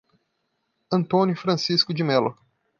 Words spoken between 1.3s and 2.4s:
Francisco de Melo